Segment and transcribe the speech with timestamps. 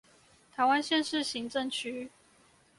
[0.55, 2.09] 臺灣縣市行政區